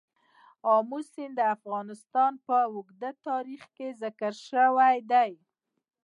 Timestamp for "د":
1.37-1.41